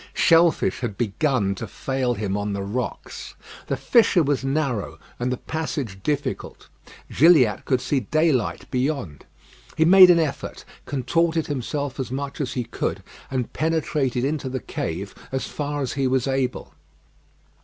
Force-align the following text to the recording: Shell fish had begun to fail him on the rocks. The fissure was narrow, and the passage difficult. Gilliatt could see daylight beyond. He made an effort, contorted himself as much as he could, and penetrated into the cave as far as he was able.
Shell 0.15 0.49
fish 0.49 0.79
had 0.79 0.97
begun 0.97 1.53
to 1.53 1.67
fail 1.67 2.15
him 2.15 2.35
on 2.35 2.53
the 2.53 2.63
rocks. 2.63 3.35
The 3.67 3.77
fissure 3.77 4.23
was 4.23 4.43
narrow, 4.43 4.97
and 5.19 5.31
the 5.31 5.37
passage 5.37 6.01
difficult. 6.01 6.69
Gilliatt 7.15 7.65
could 7.65 7.81
see 7.81 7.99
daylight 7.99 8.65
beyond. 8.71 9.25
He 9.77 9.85
made 9.85 10.09
an 10.09 10.17
effort, 10.19 10.65
contorted 10.87 11.45
himself 11.45 11.99
as 11.99 12.09
much 12.09 12.41
as 12.41 12.53
he 12.53 12.63
could, 12.63 13.03
and 13.29 13.53
penetrated 13.53 14.25
into 14.25 14.49
the 14.49 14.59
cave 14.59 15.13
as 15.31 15.45
far 15.45 15.83
as 15.83 15.93
he 15.93 16.07
was 16.07 16.27
able. 16.27 16.73